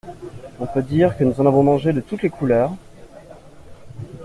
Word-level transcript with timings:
On 0.59 0.65
peut 0.65 0.81
dire 0.81 1.15
que 1.15 1.23
nous 1.23 1.39
en 1.39 1.45
avons 1.45 1.61
mangé 1.61 1.93
de 1.93 2.01
toutes 2.01 2.23
les 2.23 2.31
couleurs. 2.31 2.73